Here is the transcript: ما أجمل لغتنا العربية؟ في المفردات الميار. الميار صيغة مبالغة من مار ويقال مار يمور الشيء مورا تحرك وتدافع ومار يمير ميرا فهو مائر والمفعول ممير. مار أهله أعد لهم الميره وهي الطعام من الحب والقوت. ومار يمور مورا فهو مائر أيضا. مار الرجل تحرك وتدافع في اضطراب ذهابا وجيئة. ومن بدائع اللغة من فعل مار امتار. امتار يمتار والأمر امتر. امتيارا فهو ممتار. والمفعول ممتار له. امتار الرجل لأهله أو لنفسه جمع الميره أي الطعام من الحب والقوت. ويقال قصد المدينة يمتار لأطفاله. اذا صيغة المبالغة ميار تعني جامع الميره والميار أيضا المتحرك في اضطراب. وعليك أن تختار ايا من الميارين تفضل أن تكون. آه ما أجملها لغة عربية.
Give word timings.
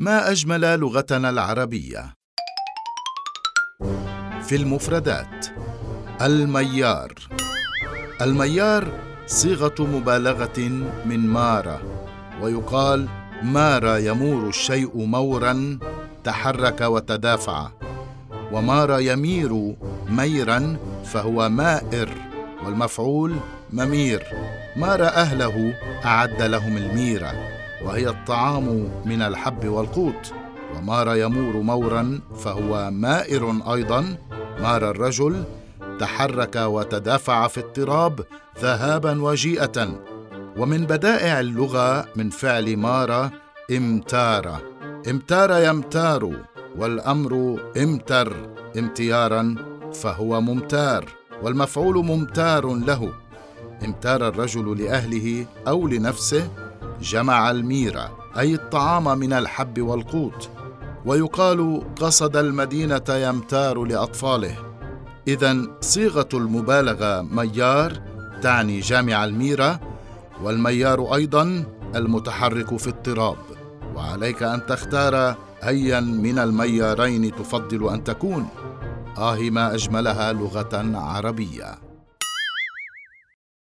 ما 0.00 0.30
أجمل 0.30 0.78
لغتنا 0.80 1.30
العربية؟ 1.30 2.14
في 4.42 4.56
المفردات 4.56 5.46
الميار. 6.22 7.14
الميار 8.20 8.92
صيغة 9.26 9.74
مبالغة 9.78 10.58
من 11.06 11.18
مار 11.26 11.80
ويقال 12.42 13.08
مار 13.42 13.98
يمور 13.98 14.48
الشيء 14.48 15.04
مورا 15.04 15.78
تحرك 16.24 16.80
وتدافع 16.80 17.70
ومار 18.52 19.00
يمير 19.00 19.74
ميرا 20.08 20.76
فهو 21.04 21.48
مائر 21.48 22.08
والمفعول 22.64 23.36
ممير. 23.72 24.22
مار 24.76 25.04
أهله 25.04 25.74
أعد 26.04 26.42
لهم 26.42 26.76
الميره 26.76 27.57
وهي 27.84 28.08
الطعام 28.08 28.88
من 29.06 29.22
الحب 29.22 29.68
والقوت. 29.68 30.32
ومار 30.76 31.16
يمور 31.16 31.56
مورا 31.62 32.20
فهو 32.38 32.90
مائر 32.90 33.72
أيضا. 33.74 34.16
مار 34.60 34.90
الرجل 34.90 35.44
تحرك 36.00 36.56
وتدافع 36.56 37.46
في 37.46 37.60
اضطراب 37.60 38.20
ذهابا 38.60 39.22
وجيئة. 39.22 39.88
ومن 40.56 40.86
بدائع 40.86 41.40
اللغة 41.40 42.06
من 42.16 42.30
فعل 42.30 42.76
مار 42.76 43.30
امتار. 43.70 44.60
امتار 45.10 45.62
يمتار 45.62 46.30
والأمر 46.76 47.60
امتر. 47.76 48.36
امتيارا 48.78 49.54
فهو 49.94 50.40
ممتار. 50.40 51.04
والمفعول 51.42 51.96
ممتار 52.04 52.74
له. 52.74 53.12
امتار 53.84 54.28
الرجل 54.28 54.84
لأهله 54.84 55.46
أو 55.68 55.88
لنفسه 55.88 56.48
جمع 57.00 57.50
الميره 57.50 58.18
أي 58.38 58.54
الطعام 58.54 59.18
من 59.18 59.32
الحب 59.32 59.80
والقوت. 59.80 60.50
ويقال 61.06 61.82
قصد 62.00 62.36
المدينة 62.36 63.04
يمتار 63.08 63.84
لأطفاله. 63.84 64.56
اذا 65.28 65.56
صيغة 65.80 66.28
المبالغة 66.34 67.22
ميار 67.22 67.92
تعني 68.42 68.80
جامع 68.80 69.24
الميره 69.24 69.80
والميار 70.42 71.14
أيضا 71.14 71.64
المتحرك 71.94 72.76
في 72.76 72.88
اضطراب. 72.88 73.36
وعليك 73.94 74.42
أن 74.42 74.66
تختار 74.66 75.36
ايا 75.64 76.00
من 76.00 76.38
الميارين 76.38 77.34
تفضل 77.36 77.88
أن 77.88 78.04
تكون. 78.04 78.48
آه 79.18 79.38
ما 79.50 79.74
أجملها 79.74 80.32
لغة 80.32 80.98
عربية. 80.98 81.87